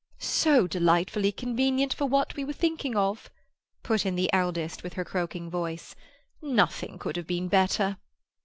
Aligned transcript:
"So 0.17 0.65
delightfully 0.65 1.31
convenient 1.31 1.93
for 1.93 2.07
what 2.07 2.35
we 2.35 2.43
were 2.43 2.53
thinking 2.53 2.95
of," 2.97 3.29
put 3.83 4.03
in 4.03 4.15
the 4.15 4.33
eldest, 4.33 4.81
with 4.81 4.93
her 4.95 5.05
croaking 5.05 5.47
voice. 5.51 5.95
"Nothing 6.41 6.97
could 6.97 7.17
have 7.17 7.27
been 7.27 7.47
better." 7.47 7.97